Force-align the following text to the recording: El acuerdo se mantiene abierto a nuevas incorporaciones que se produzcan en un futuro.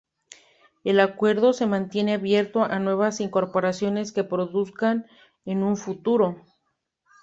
El 0.83 0.99
acuerdo 0.99 1.53
se 1.53 1.67
mantiene 1.67 2.15
abierto 2.15 2.63
a 2.63 2.79
nuevas 2.79 3.21
incorporaciones 3.21 4.11
que 4.11 4.21
se 4.21 4.27
produzcan 4.27 5.05
en 5.45 5.61
un 5.61 5.77
futuro. 5.77 6.41